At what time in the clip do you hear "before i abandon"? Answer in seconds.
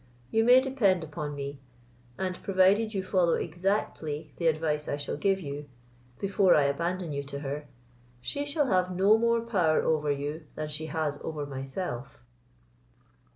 6.17-7.13